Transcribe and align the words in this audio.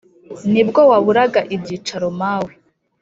ni 0.51 0.61
bwo 0.67 0.81
waburaga 0.91 1.41
ibyicaro 1.55 2.07
mawe 2.19 2.51